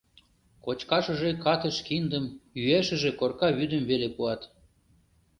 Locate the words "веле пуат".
3.89-4.41